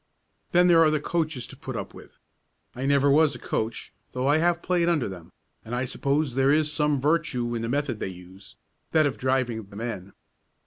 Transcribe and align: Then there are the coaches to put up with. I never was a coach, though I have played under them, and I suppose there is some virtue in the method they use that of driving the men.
Then 0.51 0.67
there 0.67 0.79
are 0.81 0.89
the 0.89 0.99
coaches 0.99 1.45
to 1.45 1.55
put 1.55 1.75
up 1.75 1.93
with. 1.93 2.17
I 2.75 2.87
never 2.87 3.11
was 3.11 3.35
a 3.35 3.37
coach, 3.37 3.93
though 4.13 4.25
I 4.27 4.39
have 4.39 4.63
played 4.63 4.89
under 4.89 5.07
them, 5.07 5.31
and 5.63 5.75
I 5.75 5.85
suppose 5.85 6.33
there 6.33 6.49
is 6.51 6.73
some 6.73 6.99
virtue 6.99 7.53
in 7.53 7.61
the 7.61 7.69
method 7.69 7.99
they 7.99 8.07
use 8.07 8.55
that 8.93 9.05
of 9.05 9.19
driving 9.19 9.61
the 9.65 9.75
men. 9.75 10.13